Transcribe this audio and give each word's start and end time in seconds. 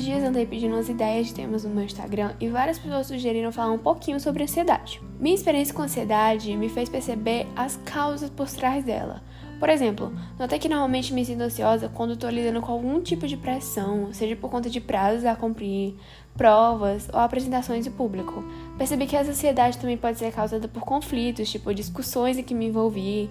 Esses 0.00 0.12
dias 0.12 0.24
andei 0.24 0.46
pedindo 0.46 0.74
umas 0.74 0.88
ideias 0.88 1.26
de 1.26 1.34
temas 1.34 1.62
no 1.62 1.74
meu 1.74 1.84
Instagram 1.84 2.32
e 2.40 2.48
várias 2.48 2.78
pessoas 2.78 3.06
sugeriram 3.06 3.52
falar 3.52 3.72
um 3.72 3.78
pouquinho 3.78 4.18
sobre 4.18 4.42
ansiedade. 4.42 4.98
Minha 5.18 5.34
experiência 5.34 5.74
com 5.74 5.82
ansiedade 5.82 6.56
me 6.56 6.70
fez 6.70 6.88
perceber 6.88 7.46
as 7.54 7.76
causas 7.84 8.30
por 8.30 8.48
trás 8.48 8.82
dela. 8.82 9.22
Por 9.58 9.68
exemplo, 9.68 10.10
notei 10.38 10.58
que 10.58 10.70
normalmente 10.70 11.12
me 11.12 11.22
sinto 11.22 11.42
ansiosa 11.42 11.90
quando 11.90 12.14
estou 12.14 12.30
lidando 12.30 12.62
com 12.62 12.72
algum 12.72 12.98
tipo 13.02 13.28
de 13.28 13.36
pressão, 13.36 14.08
seja 14.10 14.34
por 14.34 14.50
conta 14.50 14.70
de 14.70 14.80
prazos 14.80 15.26
a 15.26 15.36
cumprir, 15.36 15.94
provas 16.34 17.06
ou 17.12 17.20
apresentações 17.20 17.86
em 17.86 17.90
público. 17.90 18.42
Percebi 18.78 19.06
que 19.06 19.14
essa 19.14 19.32
ansiedade 19.32 19.76
também 19.76 19.98
pode 19.98 20.18
ser 20.18 20.32
causada 20.32 20.66
por 20.66 20.82
conflitos, 20.82 21.50
tipo 21.50 21.74
discussões 21.74 22.38
em 22.38 22.42
que 22.42 22.54
me 22.54 22.68
envolvi, 22.68 23.28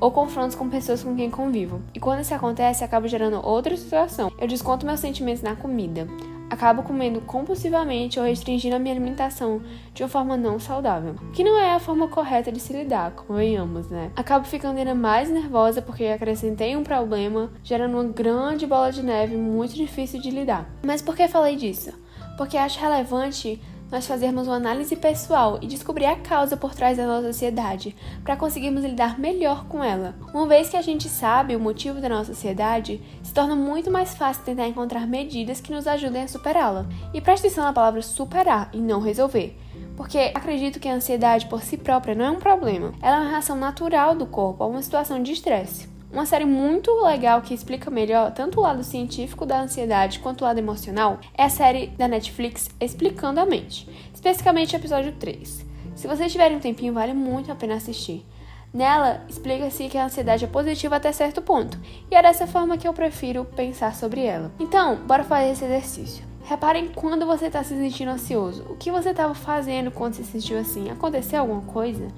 ou 0.00 0.10
confrontos 0.10 0.56
com 0.56 0.68
pessoas 0.68 1.02
com 1.02 1.14
quem 1.14 1.30
convivo. 1.30 1.80
E 1.94 2.00
quando 2.00 2.20
isso 2.20 2.34
acontece, 2.34 2.84
acaba 2.84 3.08
gerando 3.08 3.44
outra 3.44 3.76
situação. 3.76 4.30
Eu 4.38 4.46
desconto 4.46 4.86
meus 4.86 5.00
sentimentos 5.00 5.42
na 5.42 5.56
comida. 5.56 6.06
Acabo 6.50 6.82
comendo 6.82 7.20
compulsivamente 7.20 8.18
ou 8.18 8.24
restringindo 8.24 8.74
a 8.74 8.78
minha 8.78 8.94
alimentação 8.94 9.60
de 9.92 10.02
uma 10.02 10.08
forma 10.08 10.34
não 10.34 10.58
saudável. 10.58 11.14
Que 11.32 11.44
não 11.44 11.58
é 11.58 11.74
a 11.74 11.78
forma 11.78 12.08
correta 12.08 12.50
de 12.50 12.58
se 12.58 12.72
lidar, 12.72 13.10
convenhamos, 13.10 13.88
né? 13.90 14.10
Acabo 14.16 14.46
ficando 14.46 14.78
ainda 14.78 14.94
mais 14.94 15.28
nervosa 15.28 15.82
porque 15.82 16.06
acrescentei 16.06 16.74
um 16.74 16.82
problema, 16.82 17.50
gerando 17.62 17.94
uma 17.94 18.04
grande 18.04 18.66
bola 18.66 18.90
de 18.90 19.02
neve 19.02 19.36
muito 19.36 19.74
difícil 19.74 20.22
de 20.22 20.30
lidar. 20.30 20.66
Mas 20.82 21.02
por 21.02 21.14
que 21.14 21.28
falei 21.28 21.54
disso? 21.54 21.92
Porque 22.38 22.56
acho 22.56 22.80
relevante 22.80 23.60
nós 23.90 24.06
fazermos 24.06 24.46
uma 24.46 24.56
análise 24.56 24.94
pessoal 24.96 25.58
e 25.62 25.66
descobrir 25.66 26.06
a 26.06 26.16
causa 26.16 26.56
por 26.56 26.74
trás 26.74 26.96
da 26.96 27.06
nossa 27.06 27.28
ansiedade, 27.28 27.96
para 28.22 28.36
conseguirmos 28.36 28.84
lidar 28.84 29.18
melhor 29.18 29.66
com 29.66 29.82
ela. 29.82 30.14
Uma 30.32 30.46
vez 30.46 30.68
que 30.68 30.76
a 30.76 30.82
gente 30.82 31.08
sabe 31.08 31.56
o 31.56 31.60
motivo 31.60 32.00
da 32.00 32.08
nossa 32.08 32.32
ansiedade, 32.32 33.00
se 33.22 33.32
torna 33.32 33.56
muito 33.56 33.90
mais 33.90 34.14
fácil 34.14 34.44
tentar 34.44 34.66
encontrar 34.66 35.06
medidas 35.06 35.60
que 35.60 35.72
nos 35.72 35.86
ajudem 35.86 36.22
a 36.22 36.28
superá-la. 36.28 36.86
E 37.14 37.20
preste 37.20 37.46
atenção 37.46 37.64
na 37.64 37.72
palavra 37.72 38.02
superar 38.02 38.70
e 38.72 38.78
não 38.78 39.00
resolver. 39.00 39.56
Porque 39.96 40.30
acredito 40.34 40.78
que 40.78 40.88
a 40.88 40.94
ansiedade 40.94 41.46
por 41.46 41.62
si 41.62 41.76
própria 41.76 42.14
não 42.14 42.24
é 42.24 42.30
um 42.30 42.38
problema. 42.38 42.92
Ela 43.02 43.16
é 43.16 43.20
uma 43.20 43.30
reação 43.30 43.56
natural 43.56 44.14
do 44.14 44.26
corpo 44.26 44.62
a 44.62 44.66
uma 44.66 44.82
situação 44.82 45.22
de 45.22 45.32
estresse. 45.32 45.97
Uma 46.10 46.24
série 46.24 46.46
muito 46.46 46.90
legal 47.04 47.42
que 47.42 47.52
explica 47.52 47.90
melhor 47.90 48.32
tanto 48.32 48.58
o 48.58 48.62
lado 48.62 48.82
científico 48.82 49.44
da 49.44 49.60
ansiedade 49.60 50.20
quanto 50.20 50.40
o 50.40 50.44
lado 50.44 50.58
emocional 50.58 51.20
é 51.36 51.44
a 51.44 51.50
série 51.50 51.88
da 51.88 52.08
Netflix 52.08 52.70
Explicando 52.80 53.40
a 53.40 53.44
Mente, 53.44 53.86
especificamente 54.14 54.74
o 54.74 54.78
episódio 54.78 55.12
3. 55.12 55.66
Se 55.94 56.06
vocês 56.06 56.32
tiverem 56.32 56.56
um 56.56 56.60
tempinho, 56.60 56.94
vale 56.94 57.12
muito 57.12 57.52
a 57.52 57.54
pena 57.54 57.74
assistir. 57.74 58.24
Nela, 58.72 59.22
explica-se 59.28 59.88
que 59.88 59.98
a 59.98 60.06
ansiedade 60.06 60.44
é 60.44 60.48
positiva 60.48 60.96
até 60.96 61.12
certo 61.12 61.42
ponto, 61.42 61.78
e 62.10 62.14
é 62.14 62.22
dessa 62.22 62.46
forma 62.46 62.78
que 62.78 62.88
eu 62.88 62.94
prefiro 62.94 63.44
pensar 63.44 63.94
sobre 63.94 64.24
ela. 64.24 64.50
Então, 64.58 64.96
bora 65.06 65.24
fazer 65.24 65.50
esse 65.50 65.64
exercício. 65.66 66.24
Reparem 66.44 66.88
quando 66.88 67.26
você 67.26 67.46
está 67.46 67.62
se 67.62 67.76
sentindo 67.76 68.10
ansioso. 68.10 68.64
O 68.70 68.76
que 68.76 68.90
você 68.90 69.10
estava 69.10 69.34
fazendo 69.34 69.90
quando 69.90 70.14
se 70.14 70.24
sentiu 70.24 70.58
assim? 70.58 70.90
Aconteceu 70.90 71.40
alguma 71.40 71.62
coisa? 71.62 72.08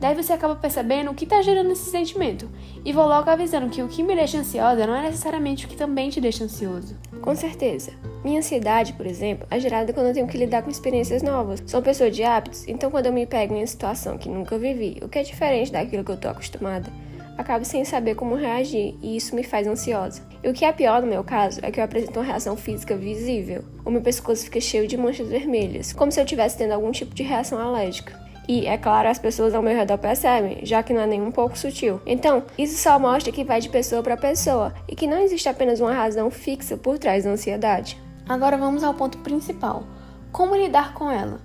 Daí 0.00 0.14
você 0.14 0.32
acaba 0.32 0.56
percebendo 0.56 1.10
o 1.10 1.14
que 1.14 1.24
está 1.24 1.42
gerando 1.42 1.72
esse 1.72 1.90
sentimento. 1.90 2.48
E 2.84 2.92
vou 2.92 3.06
logo 3.06 3.28
avisando 3.28 3.68
que 3.68 3.82
o 3.82 3.88
que 3.88 4.02
me 4.02 4.16
deixa 4.16 4.38
ansiosa 4.38 4.86
não 4.86 4.96
é 4.96 5.02
necessariamente 5.02 5.66
o 5.66 5.68
que 5.68 5.76
também 5.76 6.08
te 6.08 6.20
deixa 6.20 6.44
ansioso. 6.44 6.96
Com 7.20 7.36
certeza. 7.36 7.92
Minha 8.24 8.38
ansiedade, 8.38 8.94
por 8.94 9.06
exemplo, 9.06 9.46
é 9.50 9.60
gerada 9.60 9.92
quando 9.92 10.06
eu 10.06 10.14
tenho 10.14 10.26
que 10.26 10.38
lidar 10.38 10.62
com 10.62 10.70
experiências 10.70 11.22
novas. 11.22 11.62
Sou 11.66 11.82
pessoa 11.82 12.10
de 12.10 12.22
hábitos, 12.22 12.66
então 12.66 12.90
quando 12.90 13.06
eu 13.06 13.12
me 13.12 13.26
pego 13.26 13.54
em 13.54 13.58
uma 13.58 13.66
situação 13.66 14.16
que 14.16 14.28
nunca 14.28 14.58
vivi, 14.58 14.98
o 15.02 15.08
que 15.08 15.18
é 15.18 15.22
diferente 15.22 15.70
daquilo 15.70 16.02
que 16.02 16.10
eu 16.10 16.14
estou 16.14 16.30
acostumada, 16.30 16.90
acabo 17.36 17.64
sem 17.64 17.84
saber 17.84 18.14
como 18.14 18.34
reagir 18.34 18.96
e 19.02 19.16
isso 19.16 19.34
me 19.34 19.42
faz 19.42 19.66
ansiosa. 19.66 20.22
E 20.42 20.48
o 20.48 20.52
que 20.54 20.64
é 20.64 20.72
pior 20.72 21.02
no 21.02 21.08
meu 21.08 21.24
caso 21.24 21.60
é 21.62 21.70
que 21.70 21.80
eu 21.80 21.84
apresento 21.84 22.18
uma 22.18 22.24
reação 22.24 22.56
física 22.56 22.96
visível. 22.96 23.64
O 23.84 23.90
meu 23.90 24.00
pescoço 24.00 24.44
fica 24.44 24.60
cheio 24.60 24.86
de 24.86 24.96
manchas 24.96 25.28
vermelhas, 25.28 25.92
como 25.92 26.12
se 26.12 26.20
eu 26.20 26.24
estivesse 26.24 26.56
tendo 26.58 26.72
algum 26.72 26.90
tipo 26.90 27.14
de 27.14 27.22
reação 27.22 27.58
alérgica. 27.58 28.19
E, 28.50 28.66
é 28.66 28.76
claro, 28.76 29.08
as 29.08 29.16
pessoas 29.16 29.54
ao 29.54 29.62
meu 29.62 29.76
redor 29.76 29.96
percebem, 29.96 30.66
já 30.66 30.82
que 30.82 30.92
não 30.92 31.02
é 31.02 31.06
nem 31.06 31.22
um 31.22 31.30
pouco 31.30 31.56
sutil. 31.56 32.00
Então, 32.04 32.42
isso 32.58 32.82
só 32.82 32.98
mostra 32.98 33.30
que 33.30 33.44
vai 33.44 33.60
de 33.60 33.68
pessoa 33.68 34.02
para 34.02 34.16
pessoa 34.16 34.74
e 34.88 34.96
que 34.96 35.06
não 35.06 35.18
existe 35.18 35.48
apenas 35.48 35.78
uma 35.78 35.94
razão 35.94 36.32
fixa 36.32 36.76
por 36.76 36.98
trás 36.98 37.22
da 37.22 37.30
ansiedade. 37.30 37.96
Agora 38.28 38.58
vamos 38.58 38.82
ao 38.82 38.92
ponto 38.92 39.18
principal: 39.18 39.84
como 40.32 40.56
lidar 40.56 40.94
com 40.94 41.08
ela? 41.08 41.40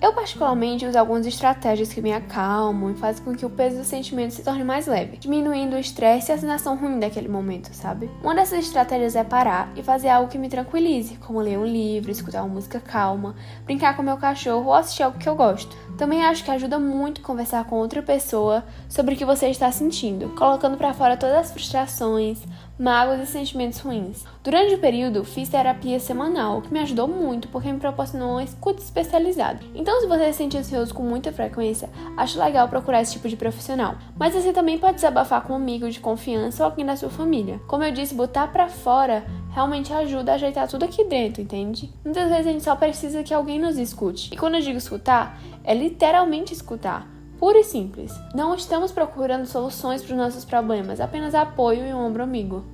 Eu, 0.00 0.12
particularmente, 0.12 0.86
uso 0.86 0.96
algumas 0.96 1.26
estratégias 1.26 1.92
que 1.92 2.00
me 2.00 2.12
acalmam 2.12 2.92
e 2.92 2.94
fazem 2.94 3.24
com 3.24 3.34
que 3.34 3.44
o 3.44 3.50
peso 3.50 3.78
dos 3.78 3.88
sentimentos 3.88 4.36
se 4.36 4.44
torne 4.44 4.62
mais 4.62 4.86
leve, 4.86 5.16
diminuindo 5.16 5.74
o 5.74 5.78
estresse 5.78 6.30
e 6.30 6.34
a 6.34 6.38
sensação 6.38 6.76
ruim 6.76 7.00
daquele 7.00 7.26
momento, 7.26 7.72
sabe? 7.74 8.08
Uma 8.22 8.34
dessas 8.34 8.60
estratégias 8.60 9.16
é 9.16 9.24
parar 9.24 9.72
e 9.74 9.82
fazer 9.82 10.08
algo 10.08 10.30
que 10.30 10.38
me 10.38 10.48
tranquilize, 10.48 11.16
como 11.16 11.40
ler 11.40 11.58
um 11.58 11.66
livro, 11.66 12.12
escutar 12.12 12.44
uma 12.44 12.54
música 12.54 12.78
calma, 12.78 13.34
brincar 13.64 13.96
com 13.96 14.02
meu 14.04 14.16
cachorro 14.16 14.66
ou 14.66 14.74
assistir 14.74 15.02
algo 15.02 15.18
que 15.18 15.28
eu 15.28 15.34
gosto. 15.34 15.76
Também 15.98 16.24
acho 16.24 16.44
que 16.44 16.50
ajuda 16.52 16.78
muito 16.78 17.20
conversar 17.22 17.64
com 17.64 17.74
outra 17.74 18.00
pessoa 18.00 18.64
sobre 18.88 19.16
o 19.16 19.18
que 19.18 19.24
você 19.24 19.48
está 19.48 19.70
sentindo, 19.72 20.28
colocando 20.36 20.76
para 20.76 20.94
fora 20.94 21.16
todas 21.16 21.36
as 21.36 21.50
frustrações, 21.50 22.38
mágoas 22.78 23.20
e 23.20 23.26
sentimentos 23.26 23.80
ruins. 23.80 24.24
Durante 24.44 24.74
o 24.74 24.78
período, 24.78 25.24
fiz 25.24 25.48
terapia 25.48 25.98
semanal, 25.98 26.58
o 26.58 26.62
que 26.62 26.72
me 26.72 26.78
ajudou 26.78 27.08
muito 27.08 27.48
porque 27.48 27.72
me 27.72 27.80
proporcionou 27.80 28.30
uma 28.30 28.44
escuta 28.44 28.80
especializada. 28.80 29.58
Então, 29.74 30.00
se 30.00 30.06
você 30.06 30.32
se 30.32 30.38
sente 30.38 30.56
ansioso 30.56 30.94
com 30.94 31.02
muita 31.02 31.32
frequência, 31.32 31.90
acho 32.16 32.38
legal 32.38 32.68
procurar 32.68 33.02
esse 33.02 33.14
tipo 33.14 33.28
de 33.28 33.36
profissional. 33.36 33.96
Mas 34.16 34.34
você 34.34 34.52
também 34.52 34.78
pode 34.78 34.94
desabafar 34.94 35.42
com 35.42 35.52
um 35.52 35.56
amigo 35.56 35.90
de 35.90 35.98
confiança 35.98 36.62
ou 36.62 36.70
alguém 36.70 36.86
da 36.86 36.96
sua 36.96 37.10
família. 37.10 37.60
Como 37.66 37.82
eu 37.82 37.90
disse, 37.90 38.14
botar 38.14 38.46
para 38.46 38.68
fora 38.68 39.24
realmente 39.58 39.92
ajuda 39.92 40.30
a 40.30 40.34
ajeitar 40.36 40.68
tudo 40.68 40.84
aqui 40.84 41.02
dentro, 41.02 41.42
entende? 41.42 41.92
Muitas 42.04 42.30
vezes 42.30 42.46
a 42.46 42.52
gente 42.52 42.62
só 42.62 42.76
precisa 42.76 43.24
que 43.24 43.34
alguém 43.34 43.58
nos 43.58 43.76
escute. 43.76 44.32
E 44.32 44.36
quando 44.36 44.54
eu 44.54 44.60
digo 44.60 44.78
escutar, 44.78 45.42
é 45.64 45.74
literalmente 45.74 46.52
escutar. 46.52 47.10
Puro 47.40 47.58
e 47.58 47.64
simples. 47.64 48.12
Não 48.36 48.54
estamos 48.54 48.92
procurando 48.92 49.46
soluções 49.46 50.00
para 50.00 50.12
os 50.12 50.16
nossos 50.16 50.44
problemas, 50.44 51.00
apenas 51.00 51.34
apoio 51.34 51.84
e 51.84 51.92
um 51.92 51.98
ombro 51.98 52.22
amigo. 52.22 52.64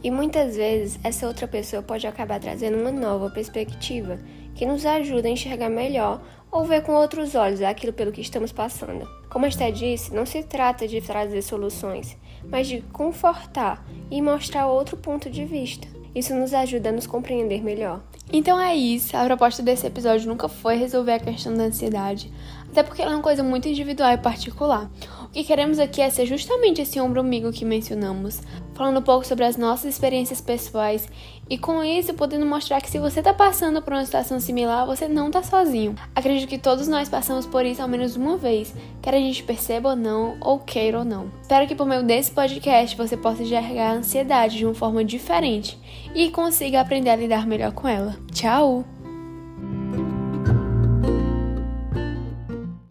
E 0.00 0.12
muitas 0.12 0.54
vezes 0.54 1.00
essa 1.02 1.26
outra 1.26 1.48
pessoa 1.48 1.82
pode 1.82 2.06
acabar 2.06 2.38
trazendo 2.38 2.78
uma 2.78 2.92
nova 2.92 3.28
perspectiva 3.30 4.16
que 4.54 4.64
nos 4.64 4.86
ajuda 4.86 5.26
a 5.26 5.32
enxergar 5.32 5.68
melhor 5.68 6.20
ou 6.52 6.64
ver 6.64 6.82
com 6.82 6.92
outros 6.92 7.34
olhos 7.34 7.62
aquilo 7.62 7.92
pelo 7.92 8.12
que 8.12 8.20
estamos 8.20 8.52
passando. 8.52 9.08
Como 9.28 9.44
Esté 9.44 9.72
disse, 9.72 10.14
não 10.14 10.24
se 10.24 10.44
trata 10.44 10.86
de 10.86 11.00
trazer 11.00 11.42
soluções, 11.42 12.16
mas 12.44 12.68
de 12.68 12.80
confortar 12.92 13.84
e 14.08 14.22
mostrar 14.22 14.68
outro 14.68 14.96
ponto 14.96 15.28
de 15.28 15.44
vista. 15.44 15.98
Isso 16.18 16.34
nos 16.34 16.52
ajuda 16.52 16.88
a 16.88 16.92
nos 16.92 17.06
compreender 17.06 17.62
melhor. 17.62 18.00
Então 18.32 18.60
é 18.60 18.74
isso, 18.74 19.16
a 19.16 19.24
proposta 19.24 19.62
desse 19.62 19.86
episódio 19.86 20.28
nunca 20.28 20.48
foi 20.48 20.74
resolver 20.74 21.12
a 21.12 21.20
questão 21.20 21.54
da 21.54 21.62
ansiedade, 21.62 22.28
até 22.68 22.82
porque 22.82 23.00
ela 23.00 23.12
é 23.12 23.14
uma 23.14 23.22
coisa 23.22 23.44
muito 23.44 23.68
individual 23.68 24.10
e 24.10 24.18
particular. 24.18 24.90
O 25.22 25.28
que 25.28 25.44
queremos 25.44 25.78
aqui 25.78 26.00
é 26.00 26.10
ser 26.10 26.26
justamente 26.26 26.82
esse 26.82 27.00
ombro 27.00 27.20
amigo 27.20 27.52
que 27.52 27.64
mencionamos, 27.64 28.40
falando 28.78 29.00
um 29.00 29.02
pouco 29.02 29.26
sobre 29.26 29.44
as 29.44 29.56
nossas 29.56 29.92
experiências 29.92 30.40
pessoais 30.40 31.08
e 31.50 31.58
com 31.58 31.82
isso 31.82 32.14
podendo 32.14 32.46
mostrar 32.46 32.80
que 32.80 32.88
se 32.88 32.98
você 32.98 33.18
está 33.18 33.34
passando 33.34 33.82
por 33.82 33.92
uma 33.92 34.04
situação 34.04 34.38
similar, 34.38 34.86
você 34.86 35.08
não 35.08 35.26
está 35.26 35.42
sozinho. 35.42 35.96
Acredito 36.14 36.48
que 36.48 36.58
todos 36.58 36.86
nós 36.86 37.08
passamos 37.08 37.44
por 37.44 37.66
isso 37.66 37.82
ao 37.82 37.88
menos 37.88 38.14
uma 38.14 38.36
vez, 38.36 38.72
quer 39.02 39.14
a 39.14 39.18
gente 39.18 39.42
perceba 39.42 39.90
ou 39.90 39.96
não, 39.96 40.36
ou 40.40 40.60
queira 40.60 41.00
ou 41.00 41.04
não. 41.04 41.30
Espero 41.42 41.66
que 41.66 41.74
por 41.74 41.86
meio 41.86 42.04
desse 42.04 42.30
podcast 42.30 42.96
você 42.96 43.16
possa 43.16 43.42
enxergar 43.42 43.90
a 43.90 43.94
ansiedade 43.94 44.58
de 44.58 44.64
uma 44.64 44.74
forma 44.74 45.04
diferente 45.04 45.76
e 46.14 46.30
consiga 46.30 46.80
aprender 46.80 47.10
a 47.10 47.16
lidar 47.16 47.46
melhor 47.46 47.72
com 47.72 47.88
ela. 47.88 48.16
Tchau! 48.32 48.97